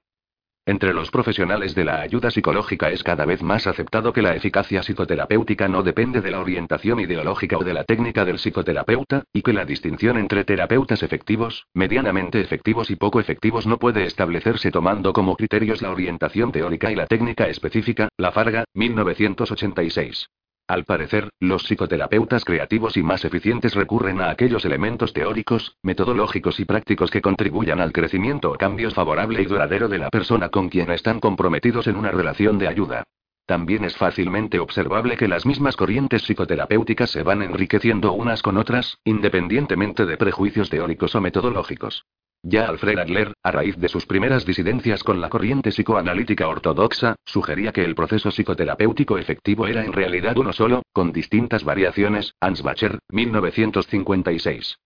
Entre 0.68 0.94
los 0.94 1.12
profesionales 1.12 1.74
de 1.76 1.86
la 1.86 2.02
ayuda 2.02 2.30
psicológica 2.30 2.90
es 2.90 3.02
cada 3.02 3.24
vez 3.24 3.42
más 3.42 3.68
aceptado 3.68 4.12
que 4.12 4.22
la 4.22 4.36
eficacia 4.36 4.82
psicoterapéutica 4.84 5.70
no 5.70 5.82
depende 5.82 6.20
de 6.20 6.30
la 6.30 6.42
orientación 6.42 7.00
ideológica 7.00 7.58
o 7.58 7.64
de 7.64 7.74
la 7.74 7.86
técnica 7.86 8.26
del 8.26 8.38
psicoterapeuta, 8.38 9.24
y 9.32 9.44
que 9.44 9.54
la 9.54 9.64
distinción 9.64 10.18
entre 10.18 10.44
terapeutas 10.44 11.04
efectivos, 11.04 11.68
medianamente 11.74 12.42
efectivos 12.42 12.92
y 12.92 12.98
poco 12.98 13.22
efectivos 13.22 13.66
no 13.66 13.78
puede 13.78 14.04
establecerse 14.04 14.70
tomando 14.70 15.14
como 15.14 15.38
criterios 15.38 15.82
la 15.82 15.90
orientación 15.90 16.52
teórica 16.52 16.92
y 16.92 16.96
la 16.96 17.08
técnica 17.08 17.48
específica, 17.48 18.10
La 18.18 18.34
Farga, 18.34 18.66
1986. 18.74 20.28
Al 20.68 20.84
parecer, 20.84 21.30
los 21.40 21.64
psicoterapeutas 21.64 22.44
creativos 22.44 22.98
y 22.98 23.04
más 23.04 23.24
eficientes 23.24 23.74
recurren 23.74 24.20
a 24.20 24.30
aquellos 24.30 24.66
elementos 24.66 25.14
teóricos, 25.14 25.78
metodológicos 25.82 26.60
y 26.60 26.66
prácticos 26.66 27.10
que 27.10 27.22
contribuyan 27.22 27.80
al 27.80 27.94
crecimiento 27.94 28.52
o 28.52 28.56
cambio 28.56 28.92
favorable 28.92 29.42
y 29.42 29.46
duradero 29.46 29.88
de 29.88 30.00
la 30.00 30.10
persona 30.10 30.50
con 30.50 30.68
quien 30.68 30.92
están 30.92 31.22
comprometidos 31.22 31.88
en 31.88 31.96
una 31.96 32.12
relación 32.12 32.58
de 32.58 32.68
ayuda. 32.68 33.04
También 33.46 33.86
es 33.86 33.96
fácilmente 33.96 34.60
observable 34.60 35.16
que 35.16 35.30
las 35.30 35.46
mismas 35.46 35.78
corrientes 35.78 36.24
psicoterapéuticas 36.24 37.12
se 37.12 37.24
van 37.24 37.44
enriqueciendo 37.44 38.12
unas 38.12 38.42
con 38.42 38.58
otras, 38.58 38.98
independientemente 39.06 40.06
de 40.06 40.18
prejuicios 40.18 40.70
teóricos 40.70 41.16
o 41.16 41.22
metodológicos. 41.22 42.04
Ya 42.44 42.68
Alfred 42.68 42.98
Adler, 43.00 43.34
a 43.44 43.52
raíz 43.52 43.78
de 43.78 43.90
sus 43.90 44.06
primeras 44.06 44.46
disidencias 44.46 45.04
con 45.04 45.20
la 45.20 45.30
corriente 45.30 45.72
psicoanalítica 45.72 46.48
ortodoxa, 46.48 47.16
sugería 47.26 47.72
que 47.72 47.84
el 47.84 47.96
proceso 47.96 48.32
psicoterapéutico 48.32 49.18
efectivo 49.18 49.68
era 49.68 49.84
en 49.84 49.92
realidad 49.92 50.38
uno 50.38 50.54
solo, 50.54 50.84
con 50.94 51.12
distintas 51.12 51.64
variaciones, 51.64 52.34
Ansbacher, 52.40 53.00
1956. 53.10 54.78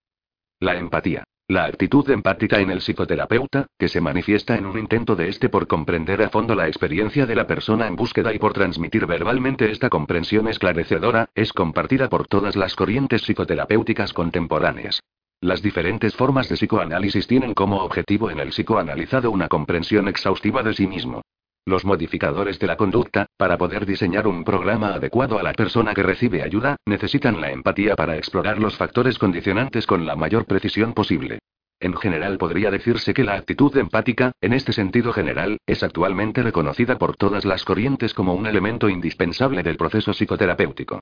La 0.59 0.75
empatía. 0.75 1.23
La 1.47 1.65
actitud 1.65 2.09
empática 2.09 2.61
en 2.61 2.71
el 2.71 2.79
psicoterapeuta, 2.79 3.67
que 3.77 3.89
se 3.89 3.99
manifiesta 3.99 4.55
en 4.55 4.65
un 4.65 4.79
intento 4.79 5.17
de 5.17 5.27
este 5.27 5.49
por 5.49 5.67
comprender 5.67 6.23
a 6.23 6.29
fondo 6.29 6.55
la 6.55 6.67
experiencia 6.67 7.25
de 7.25 7.35
la 7.35 7.45
persona 7.45 7.87
en 7.87 7.97
búsqueda 7.97 8.33
y 8.33 8.39
por 8.39 8.53
transmitir 8.53 9.05
verbalmente 9.05 9.69
esta 9.69 9.89
comprensión 9.89 10.47
esclarecedora, 10.47 11.27
es 11.35 11.51
compartida 11.51 12.07
por 12.07 12.27
todas 12.27 12.55
las 12.55 12.75
corrientes 12.75 13.23
psicoterapéuticas 13.23 14.13
contemporáneas. 14.13 15.01
Las 15.43 15.63
diferentes 15.63 16.15
formas 16.15 16.47
de 16.49 16.55
psicoanálisis 16.55 17.25
tienen 17.25 17.55
como 17.55 17.77
objetivo 17.77 18.29
en 18.29 18.39
el 18.39 18.51
psicoanalizado 18.51 19.31
una 19.31 19.47
comprensión 19.47 20.07
exhaustiva 20.07 20.61
de 20.61 20.75
sí 20.75 20.85
mismo. 20.85 21.23
Los 21.65 21.83
modificadores 21.83 22.59
de 22.59 22.67
la 22.67 22.77
conducta, 22.77 23.25
para 23.37 23.57
poder 23.57 23.87
diseñar 23.87 24.27
un 24.27 24.43
programa 24.43 24.93
adecuado 24.93 25.39
a 25.39 25.43
la 25.43 25.53
persona 25.53 25.95
que 25.95 26.03
recibe 26.03 26.43
ayuda, 26.43 26.75
necesitan 26.85 27.41
la 27.41 27.51
empatía 27.51 27.95
para 27.95 28.17
explorar 28.17 28.59
los 28.59 28.77
factores 28.77 29.17
condicionantes 29.17 29.87
con 29.87 30.05
la 30.05 30.15
mayor 30.15 30.45
precisión 30.45 30.93
posible. 30.93 31.39
En 31.79 31.95
general 31.95 32.37
podría 32.37 32.69
decirse 32.69 33.11
que 33.11 33.23
la 33.23 33.33
actitud 33.33 33.75
empática, 33.77 34.33
en 34.41 34.53
este 34.53 34.73
sentido 34.73 35.11
general, 35.11 35.57
es 35.65 35.81
actualmente 35.81 36.43
reconocida 36.43 36.99
por 36.99 37.17
todas 37.17 37.45
las 37.45 37.65
corrientes 37.65 38.13
como 38.13 38.35
un 38.35 38.45
elemento 38.45 38.89
indispensable 38.89 39.63
del 39.63 39.77
proceso 39.77 40.13
psicoterapéutico. 40.13 40.99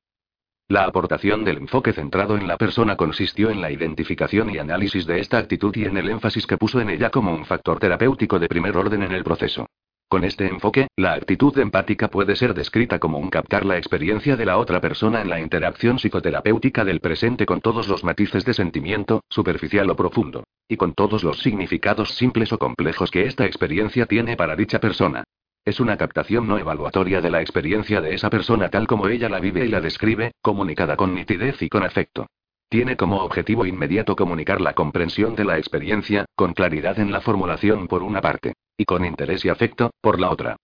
La 0.71 0.83
aportación 0.83 1.43
del 1.43 1.57
enfoque 1.57 1.93
centrado 1.93 2.37
en 2.37 2.47
la 2.47 2.55
persona 2.55 2.95
consistió 2.95 3.49
en 3.49 3.59
la 3.59 3.71
identificación 3.71 4.51
y 4.51 4.59
análisis 4.59 5.07
de 5.07 5.19
esta 5.19 5.39
actitud 5.39 5.75
y 5.75 5.85
en 5.85 5.97
el 5.97 6.07
énfasis 6.07 6.45
que 6.45 6.59
puso 6.59 6.79
en 6.79 6.91
ella 6.91 7.09
como 7.09 7.33
un 7.33 7.43
factor 7.43 7.79
terapéutico 7.79 8.37
de 8.37 8.47
primer 8.47 8.77
orden 8.77 9.01
en 9.01 9.11
el 9.11 9.23
proceso. 9.23 9.65
Con 10.07 10.23
este 10.23 10.45
enfoque, 10.45 10.87
la 10.95 11.13
actitud 11.13 11.57
empática 11.57 12.09
puede 12.09 12.35
ser 12.35 12.53
descrita 12.53 12.99
como 12.99 13.17
un 13.17 13.31
captar 13.31 13.65
la 13.65 13.79
experiencia 13.79 14.35
de 14.35 14.45
la 14.45 14.59
otra 14.59 14.79
persona 14.79 15.21
en 15.21 15.29
la 15.29 15.39
interacción 15.39 15.97
psicoterapéutica 15.97 16.85
del 16.85 16.99
presente 16.99 17.47
con 17.47 17.61
todos 17.61 17.87
los 17.87 18.03
matices 18.03 18.45
de 18.45 18.53
sentimiento, 18.53 19.23
superficial 19.27 19.89
o 19.89 19.95
profundo, 19.95 20.43
y 20.67 20.77
con 20.77 20.93
todos 20.93 21.23
los 21.23 21.39
significados 21.39 22.11
simples 22.13 22.53
o 22.53 22.59
complejos 22.59 23.09
que 23.09 23.25
esta 23.25 23.47
experiencia 23.47 24.05
tiene 24.05 24.37
para 24.37 24.55
dicha 24.55 24.79
persona. 24.79 25.23
Es 25.69 25.79
una 25.79 25.97
captación 25.97 26.47
no 26.47 26.57
evaluatoria 26.57 27.21
de 27.21 27.29
la 27.29 27.41
experiencia 27.41 28.01
de 28.01 28.15
esa 28.15 28.31
persona 28.31 28.69
tal 28.69 28.87
como 28.87 29.07
ella 29.07 29.29
la 29.29 29.39
vive 29.39 29.67
y 29.67 29.67
la 29.67 29.79
describe, 29.79 30.31
comunicada 30.41 30.95
con 30.95 31.13
nitidez 31.13 31.61
y 31.61 31.69
con 31.69 31.83
afecto. 31.83 32.25
Tiene 32.69 32.97
como 32.97 33.17
objetivo 33.21 33.67
inmediato 33.67 34.15
comunicar 34.15 34.61
la 34.61 34.73
comprensión 34.73 35.35
de 35.35 35.45
la 35.45 35.59
experiencia, 35.59 36.25
con 36.35 36.53
claridad 36.53 36.97
en 36.97 37.11
la 37.11 37.21
formulación 37.21 37.87
por 37.87 38.01
una 38.01 38.19
parte, 38.19 38.53
y 38.77 38.85
con 38.85 39.05
interés 39.05 39.45
y 39.45 39.49
afecto, 39.49 39.91
por 40.01 40.19
la 40.19 40.31
otra. 40.31 40.55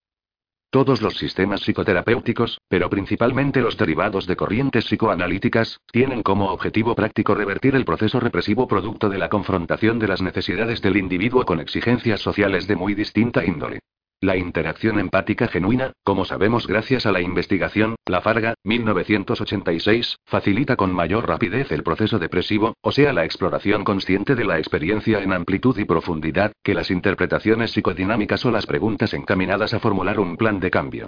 Todos 0.71 1.03
los 1.03 1.15
sistemas 1.19 1.61
psicoterapéuticos, 1.61 2.59
pero 2.67 2.89
principalmente 2.89 3.61
los 3.61 3.77
derivados 3.77 4.25
de 4.25 4.35
corrientes 4.35 4.85
psicoanalíticas, 4.85 5.81
tienen 5.91 6.23
como 6.23 6.49
objetivo 6.49 6.95
práctico 6.95 7.35
revertir 7.35 7.75
el 7.75 7.85
proceso 7.85 8.19
represivo 8.19 8.67
producto 8.67 9.07
de 9.07 9.19
la 9.19 9.29
confrontación 9.29 9.99
de 9.99 10.07
las 10.07 10.23
necesidades 10.23 10.81
del 10.81 10.97
individuo 10.97 11.45
con 11.45 11.59
exigencias 11.59 12.21
sociales 12.21 12.65
de 12.65 12.75
muy 12.75 12.95
distinta 12.95 13.45
índole. 13.45 13.81
La 14.25 14.37
interacción 14.37 14.97
empática 14.97 15.47
genuina, 15.47 15.91
como 16.03 16.25
sabemos 16.25 16.65
gracias 16.65 17.05
a 17.05 17.11
la 17.11 17.21
investigación, 17.21 17.93
La 18.07 18.21
Farga, 18.21 18.55
1986, 18.63 20.17
facilita 20.25 20.75
con 20.75 20.91
mayor 20.91 21.27
rapidez 21.27 21.71
el 21.71 21.83
proceso 21.83 22.17
depresivo, 22.17 22.73
o 22.81 22.91
sea, 22.91 23.13
la 23.13 23.23
exploración 23.23 23.83
consciente 23.83 24.33
de 24.33 24.45
la 24.45 24.57
experiencia 24.57 25.19
en 25.21 25.31
amplitud 25.31 25.77
y 25.77 25.85
profundidad, 25.85 26.53
que 26.63 26.73
las 26.73 26.89
interpretaciones 26.89 27.69
psicodinámicas 27.69 28.43
o 28.45 28.49
las 28.49 28.65
preguntas 28.65 29.13
encaminadas 29.13 29.75
a 29.75 29.79
formular 29.79 30.19
un 30.19 30.37
plan 30.37 30.59
de 30.59 30.71
cambio. 30.71 31.07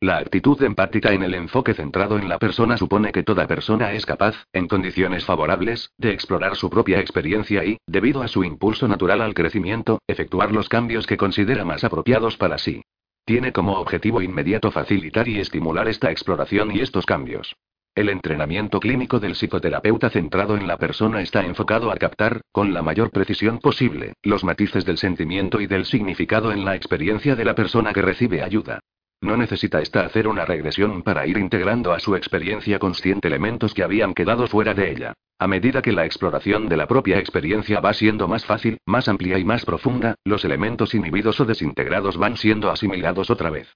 La 0.00 0.18
actitud 0.18 0.62
empática 0.62 1.12
en 1.12 1.24
el 1.24 1.34
enfoque 1.34 1.74
centrado 1.74 2.20
en 2.20 2.28
la 2.28 2.38
persona 2.38 2.76
supone 2.76 3.10
que 3.10 3.24
toda 3.24 3.48
persona 3.48 3.92
es 3.94 4.06
capaz, 4.06 4.36
en 4.52 4.68
condiciones 4.68 5.24
favorables, 5.24 5.90
de 5.98 6.12
explorar 6.12 6.54
su 6.54 6.70
propia 6.70 7.00
experiencia 7.00 7.64
y, 7.64 7.78
debido 7.84 8.22
a 8.22 8.28
su 8.28 8.44
impulso 8.44 8.86
natural 8.86 9.20
al 9.22 9.34
crecimiento, 9.34 9.98
efectuar 10.06 10.52
los 10.52 10.68
cambios 10.68 11.04
que 11.08 11.16
considera 11.16 11.64
más 11.64 11.82
apropiados 11.82 12.36
para 12.36 12.58
sí. 12.58 12.82
Tiene 13.24 13.52
como 13.52 13.72
objetivo 13.80 14.22
inmediato 14.22 14.70
facilitar 14.70 15.26
y 15.26 15.40
estimular 15.40 15.88
esta 15.88 16.12
exploración 16.12 16.70
y 16.70 16.78
estos 16.78 17.04
cambios. 17.04 17.56
El 17.96 18.08
entrenamiento 18.08 18.78
clínico 18.78 19.18
del 19.18 19.34
psicoterapeuta 19.34 20.10
centrado 20.10 20.56
en 20.56 20.68
la 20.68 20.76
persona 20.76 21.22
está 21.22 21.44
enfocado 21.44 21.90
a 21.90 21.96
captar, 21.96 22.42
con 22.52 22.72
la 22.72 22.82
mayor 22.82 23.10
precisión 23.10 23.58
posible, 23.58 24.12
los 24.22 24.44
matices 24.44 24.84
del 24.84 24.98
sentimiento 24.98 25.60
y 25.60 25.66
del 25.66 25.86
significado 25.86 26.52
en 26.52 26.64
la 26.64 26.76
experiencia 26.76 27.34
de 27.34 27.44
la 27.44 27.56
persona 27.56 27.92
que 27.92 28.02
recibe 28.02 28.44
ayuda. 28.44 28.78
No 29.20 29.36
necesita 29.36 29.80
esta 29.80 30.02
hacer 30.02 30.28
una 30.28 30.44
regresión 30.44 31.02
para 31.02 31.26
ir 31.26 31.38
integrando 31.38 31.92
a 31.92 31.98
su 31.98 32.14
experiencia 32.14 32.78
consciente 32.78 33.26
elementos 33.26 33.74
que 33.74 33.82
habían 33.82 34.14
quedado 34.14 34.46
fuera 34.46 34.74
de 34.74 34.92
ella. 34.92 35.14
A 35.40 35.48
medida 35.48 35.82
que 35.82 35.92
la 35.92 36.04
exploración 36.04 36.68
de 36.68 36.76
la 36.76 36.86
propia 36.86 37.18
experiencia 37.18 37.80
va 37.80 37.94
siendo 37.94 38.28
más 38.28 38.44
fácil, 38.44 38.78
más 38.86 39.08
amplia 39.08 39.38
y 39.38 39.44
más 39.44 39.64
profunda, 39.64 40.14
los 40.24 40.44
elementos 40.44 40.94
inhibidos 40.94 41.40
o 41.40 41.44
desintegrados 41.44 42.16
van 42.16 42.36
siendo 42.36 42.70
asimilados 42.70 43.30
otra 43.30 43.50
vez. 43.50 43.72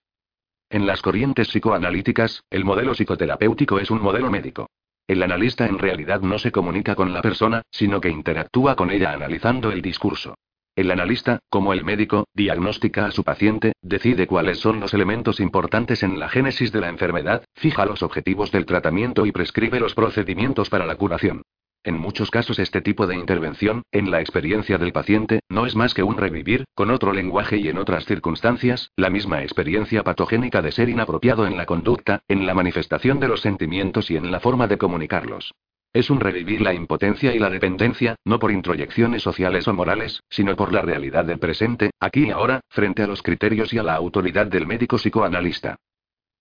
En 0.71 0.87
las 0.87 1.03
corrientes 1.03 1.49
psicoanalíticas, 1.49 2.45
el 2.49 2.65
modelo 2.65 2.95
psicoterapéutico 2.95 3.79
es 3.79 3.91
un 3.91 4.01
modelo 4.01 4.31
médico. 4.31 4.71
El 5.07 5.23
analista 5.23 5.67
en 5.67 5.79
realidad 5.79 6.21
no 6.21 6.39
se 6.39 6.53
comunica 6.53 6.95
con 6.95 7.13
la 7.13 7.21
persona, 7.21 7.63
sino 7.71 8.01
que 8.01 8.09
interactúa 8.09 8.77
con 8.77 8.91
ella 8.91 9.13
analizando 9.13 9.71
el 9.71 9.83
discurso. 9.83 10.37
El 10.75 10.91
analista, 10.91 11.41
como 11.51 11.75
el 11.75 11.85
médico, 11.85 12.29
diagnostica 12.33 13.05
a 13.05 13.11
su 13.11 13.25
paciente, 13.25 13.75
decide 13.83 14.27
cuáles 14.27 14.59
son 14.59 14.81
los 14.81 14.95
elementos 14.95 15.39
importantes 15.39 16.03
en 16.03 16.19
la 16.19 16.31
génesis 16.31 16.73
de 16.73 16.81
la 16.81 16.89
enfermedad, 16.89 17.45
fija 17.55 17.85
los 17.85 18.03
objetivos 18.03 18.51
del 18.53 18.65
tratamiento 18.65 19.27
y 19.27 19.33
prescribe 19.33 19.81
los 19.81 19.95
procedimientos 19.95 20.71
para 20.71 20.87
la 20.87 20.97
curación. 20.97 21.43
En 21.85 21.99
muchos 21.99 22.31
casos 22.31 22.59
este 22.59 22.81
tipo 22.81 23.07
de 23.07 23.17
intervención, 23.17 23.83
en 23.93 24.11
la 24.11 24.23
experiencia 24.23 24.79
del 24.79 24.95
paciente, 24.95 25.41
no 25.51 25.67
es 25.67 25.77
más 25.77 25.93
que 25.93 26.05
un 26.05 26.17
revivir, 26.17 26.65
con 26.75 26.91
otro 26.91 27.13
lenguaje 27.13 27.59
y 27.59 27.69
en 27.69 27.77
otras 27.77 28.07
circunstancias, 28.07 28.93
la 28.97 29.11
misma 29.11 29.43
experiencia 29.43 30.03
patogénica 30.05 30.63
de 30.63 30.73
ser 30.73 30.89
inapropiado 30.89 31.47
en 31.47 31.59
la 31.59 31.67
conducta, 31.67 32.23
en 32.29 32.47
la 32.47 32.55
manifestación 32.55 33.21
de 33.21 33.29
los 33.29 33.43
sentimientos 33.43 34.11
y 34.11 34.17
en 34.17 34.31
la 34.31 34.41
forma 34.41 34.69
de 34.69 34.79
comunicarlos. 34.79 35.53
Es 35.95 36.09
un 36.09 36.21
revivir 36.21 36.63
la 36.63 36.73
impotencia 36.73 37.35
y 37.35 37.39
la 37.39 37.51
dependencia, 37.51 38.17
no 38.25 38.39
por 38.39 38.51
introyecciones 38.51 39.23
sociales 39.23 39.69
o 39.69 39.75
morales, 39.75 40.23
sino 40.31 40.57
por 40.57 40.73
la 40.73 40.81
realidad 40.81 41.27
del 41.27 41.39
presente, 41.39 41.91
aquí 42.01 42.29
y 42.29 42.31
ahora, 42.31 42.61
frente 42.71 43.03
a 43.03 43.07
los 43.07 43.23
criterios 43.23 43.75
y 43.75 43.79
a 43.79 43.83
la 43.83 43.95
autoridad 43.95 44.47
del 44.47 44.67
médico 44.67 44.97
psicoanalista. 44.97 45.77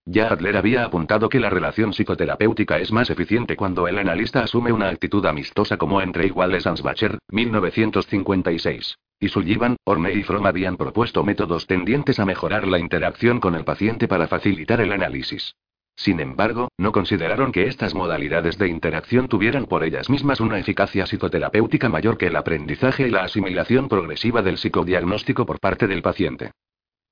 Ya 0.06 0.30
Adler 0.30 0.56
había 0.56 0.86
apuntado 0.86 1.28
que 1.28 1.40
la 1.40 1.50
relación 1.50 1.94
psicoterapéutica 1.94 2.80
es 2.80 2.94
más 2.94 3.10
eficiente 3.10 3.58
cuando 3.58 3.88
el 3.90 4.00
analista 4.00 4.42
asume 4.42 4.72
una 4.72 4.88
actitud 4.88 5.26
amistosa 5.26 5.78
como 5.78 6.02
entre 6.02 6.26
iguales 6.26 6.66
Ansbacher, 6.66 7.20
1956. 7.30 8.98
Y 9.20 9.28
Sullivan, 9.28 9.76
Orney 9.84 10.18
y 10.18 10.24
Fromm 10.24 10.46
habían 10.46 10.78
propuesto 10.78 11.24
métodos 11.24 11.68
tendientes 11.68 12.20
a 12.20 12.26
mejorar 12.26 12.68
la 12.68 12.80
interacción 12.80 13.40
con 13.40 13.54
el 13.56 13.66
paciente 13.66 14.08
para 14.08 14.28
facilitar 14.28 14.82
el 14.82 14.94
análisis. 14.94 15.54
Sin 15.96 16.20
embargo, 16.20 16.70
no 16.78 16.92
consideraron 16.92 17.52
que 17.52 17.68
estas 17.68 17.94
modalidades 17.94 18.58
de 18.58 18.68
interacción 18.68 19.28
tuvieran 19.28 19.66
por 19.66 19.84
ellas 19.84 20.10
mismas 20.10 20.40
una 20.40 20.58
eficacia 20.58 21.06
psicoterapéutica 21.06 21.90
mayor 21.90 22.18
que 22.18 22.28
el 22.28 22.36
aprendizaje 22.36 23.08
y 23.08 23.12
la 23.12 23.24
asimilación 23.24 23.88
progresiva 23.88 24.42
del 24.42 24.58
psicodiagnóstico 24.58 25.46
por 25.46 25.60
parte 25.60 25.88
del 25.88 26.02
paciente. 26.02 26.52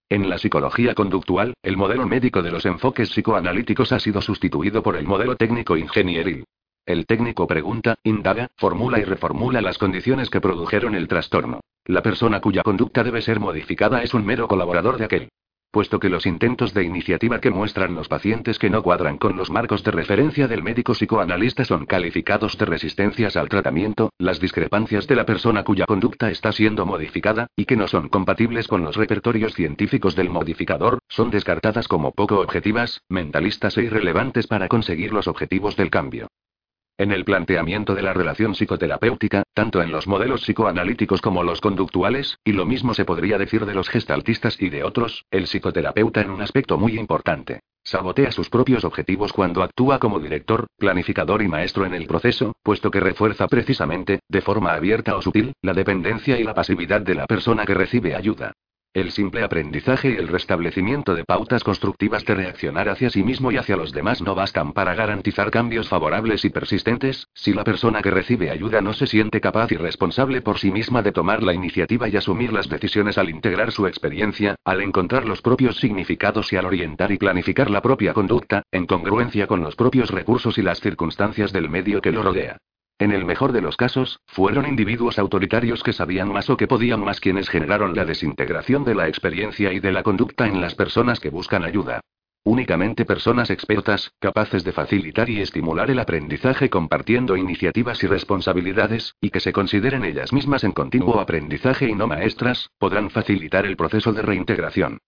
En 0.09 0.27
la 0.27 0.39
psicología 0.39 0.95
conductual, 0.95 1.53
el 1.61 1.77
modelo 1.77 2.07
médico 2.07 2.41
de 2.41 2.49
los 2.49 2.65
enfoques 2.65 3.11
psicoanalíticos 3.11 3.91
ha 3.91 3.99
sido 3.99 4.21
sustituido 4.21 4.81
por 4.81 4.95
el 4.95 5.05
modelo 5.05 5.35
técnico 5.35 5.77
ingenieril. 5.77 6.45
El 6.83 7.05
técnico 7.05 7.45
pregunta, 7.45 7.99
indaga, 8.03 8.47
formula 8.57 8.97
y 8.97 9.03
reformula 9.03 9.61
las 9.61 9.77
condiciones 9.77 10.31
que 10.31 10.41
produjeron 10.41 10.95
el 10.95 11.07
trastorno. 11.07 11.59
La 11.85 12.01
persona 12.01 12.41
cuya 12.41 12.63
conducta 12.63 13.03
debe 13.03 13.21
ser 13.21 13.39
modificada 13.39 14.01
es 14.01 14.15
un 14.15 14.25
mero 14.25 14.47
colaborador 14.47 14.97
de 14.97 15.05
aquel. 15.05 15.29
Puesto 15.71 15.99
que 15.99 16.09
los 16.09 16.25
intentos 16.25 16.73
de 16.73 16.83
iniciativa 16.83 17.39
que 17.39 17.51
muestran 17.51 17.93
los 17.93 18.07
pacientes 18.07 18.57
que 18.57 18.71
no 18.71 18.81
cuadran 18.81 19.19
con 19.19 19.37
los 19.37 19.51
marcos 19.51 19.83
de 19.83 19.91
referencia 19.91 20.47
del 20.47 20.63
médico 20.63 20.93
psicoanalista 20.93 21.63
son 21.63 21.85
calificados 21.85 22.57
de 22.57 22.65
resistencias 22.65 23.37
al 23.37 23.49
tratamiento, 23.49 24.11
las 24.17 24.39
discrepancias 24.39 25.05
de 25.05 25.15
la 25.15 25.27
persona 25.27 25.63
cuya 25.63 25.85
conducta 25.85 26.31
está 26.31 26.51
siendo 26.53 26.87
modificada, 26.87 27.51
y 27.55 27.65
que 27.65 27.75
no 27.75 27.87
son 27.87 28.09
compatibles 28.09 28.67
con 28.67 28.83
los 28.83 28.95
repertorios 28.95 29.53
científicos 29.53 30.15
del 30.15 30.31
modificador, 30.31 30.97
son 31.07 31.29
descartadas 31.29 31.87
como 31.87 32.13
poco 32.13 32.39
objetivas, 32.39 33.03
mentalistas 33.07 33.77
e 33.77 33.83
irrelevantes 33.83 34.47
para 34.47 34.69
conseguir 34.69 35.13
los 35.13 35.27
objetivos 35.27 35.75
del 35.75 35.91
cambio. 35.91 36.29
En 36.99 37.13
el 37.13 37.23
planteamiento 37.23 37.95
de 37.95 38.01
la 38.01 38.11
relación 38.11 38.55
psicoterapéutica, 38.55 39.43
tanto 39.53 39.81
en 39.81 39.89
los 39.89 40.05
modelos 40.05 40.41
psicoanalíticos 40.41 41.21
como 41.21 41.43
los 41.43 41.61
conductuales, 41.61 42.37
y 42.43 42.51
lo 42.51 42.65
mismo 42.65 42.93
se 42.93 43.05
podría 43.05 43.37
decir 43.37 43.65
de 43.65 43.73
los 43.73 43.87
gestaltistas 43.87 44.61
y 44.61 44.69
de 44.69 44.83
otros, 44.83 45.23
el 45.31 45.47
psicoterapeuta 45.47 46.19
en 46.19 46.29
un 46.29 46.41
aspecto 46.41 46.77
muy 46.77 46.99
importante. 46.99 47.61
Sabotea 47.85 48.33
sus 48.33 48.49
propios 48.49 48.83
objetivos 48.83 49.31
cuando 49.31 49.63
actúa 49.63 49.97
como 49.97 50.19
director, 50.19 50.67
planificador 50.77 51.41
y 51.41 51.47
maestro 51.47 51.85
en 51.85 51.93
el 51.93 52.05
proceso, 52.05 52.51
puesto 52.63 52.91
que 52.91 52.99
refuerza 52.99 53.47
precisamente, 53.47 54.19
de 54.27 54.41
forma 54.41 54.73
abierta 54.73 55.15
o 55.15 55.21
sutil, 55.21 55.53
la 55.61 55.73
dependencia 55.73 56.37
y 56.37 56.43
la 56.43 56.53
pasividad 56.53 56.99
de 56.99 57.15
la 57.15 57.27
persona 57.27 57.63
que 57.63 57.75
recibe 57.75 58.13
ayuda. 58.13 58.51
El 58.95 59.11
simple 59.11 59.43
aprendizaje 59.43 60.09
y 60.09 60.15
el 60.15 60.27
restablecimiento 60.27 61.13
de 61.13 61.23
pautas 61.23 61.63
constructivas 61.63 62.25
de 62.25 62.33
reaccionar 62.33 62.89
hacia 62.89 63.11
sí 63.11 63.21
mismo 63.21 63.51
y 63.51 63.57
hacia 63.57 63.77
los 63.77 63.91
demás 63.91 64.19
no 64.19 64.33
bastan 64.33 64.73
para 64.73 64.95
garantizar 64.95 65.51
cambios 65.51 65.87
favorables 65.87 66.43
y 66.43 66.49
persistentes, 66.49 67.27
si 67.35 67.53
la 67.53 67.63
persona 67.63 68.01
que 68.01 68.09
recibe 68.09 68.49
ayuda 68.49 68.81
no 68.81 68.93
se 68.93 69.05
siente 69.05 69.41
capaz 69.41 69.71
y 69.71 69.75
responsable 69.75 70.41
por 70.41 70.57
sí 70.57 70.71
misma 70.71 71.03
de 71.03 71.11
tomar 71.11 71.43
la 71.43 71.53
iniciativa 71.53 72.09
y 72.09 72.17
asumir 72.17 72.51
las 72.51 72.67
decisiones 72.67 73.19
al 73.19 73.29
integrar 73.29 73.71
su 73.71 73.85
experiencia, 73.85 74.55
al 74.65 74.81
encontrar 74.81 75.25
los 75.25 75.43
propios 75.43 75.77
significados 75.77 76.51
y 76.51 76.55
al 76.55 76.65
orientar 76.65 77.11
y 77.11 77.19
planificar 77.19 77.69
la 77.69 77.83
propia 77.83 78.15
conducta, 78.15 78.63
en 78.71 78.87
congruencia 78.87 79.45
con 79.45 79.61
los 79.61 79.75
propios 79.75 80.09
recursos 80.09 80.57
y 80.57 80.63
las 80.63 80.79
circunstancias 80.79 81.53
del 81.53 81.69
medio 81.69 82.01
que 82.01 82.11
lo 82.11 82.23
rodea. 82.23 82.57
En 82.99 83.13
el 83.13 83.23
mejor 83.23 83.53
de 83.53 83.61
los 83.61 83.77
casos, 83.77 84.19
fueron 84.27 84.67
individuos 84.67 85.19
autoritarios 85.19 85.83
que 85.83 85.93
sabían 85.93 86.33
más 86.33 86.49
o 86.49 86.57
que 86.57 86.67
podían 86.67 86.99
más 86.99 87.21
quienes 87.21 87.47
generaron 87.47 87.95
la 87.95 88.03
desintegración 88.03 88.83
de 88.83 88.93
la 88.93 89.07
experiencia 89.07 89.71
y 89.71 89.79
de 89.79 89.93
la 89.93 90.03
conducta 90.03 90.47
en 90.47 90.59
las 90.59 90.75
personas 90.75 91.21
que 91.21 91.29
buscan 91.29 91.63
ayuda. 91.63 92.01
Únicamente 92.43 93.05
personas 93.05 93.51
expertas, 93.51 94.11
capaces 94.19 94.65
de 94.65 94.73
facilitar 94.73 95.29
y 95.29 95.39
estimular 95.39 95.89
el 95.89 95.99
aprendizaje 95.99 96.69
compartiendo 96.69 97.37
iniciativas 97.37 98.03
y 98.03 98.07
responsabilidades, 98.07 99.15
y 99.21 99.29
que 99.29 99.39
se 99.39 99.53
consideren 99.53 100.03
ellas 100.03 100.33
mismas 100.33 100.65
en 100.65 100.73
continuo 100.73 101.21
aprendizaje 101.21 101.87
y 101.87 101.95
no 101.95 102.05
maestras, 102.05 102.69
podrán 102.79 103.09
facilitar 103.11 103.65
el 103.65 103.77
proceso 103.77 104.11
de 104.11 104.23
reintegración. 104.23 104.99